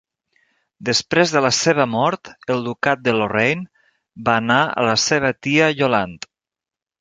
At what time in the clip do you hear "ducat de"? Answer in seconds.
2.69-3.13